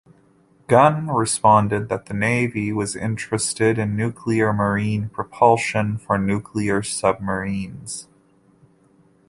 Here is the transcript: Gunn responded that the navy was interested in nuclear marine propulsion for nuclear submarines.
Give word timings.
Gunn 0.65 1.09
responded 1.11 1.87
that 1.89 2.07
the 2.07 2.15
navy 2.15 2.73
was 2.73 2.95
interested 2.95 3.77
in 3.77 3.95
nuclear 3.95 4.51
marine 4.51 5.09
propulsion 5.09 5.99
for 5.99 6.17
nuclear 6.17 6.81
submarines. 6.81 8.07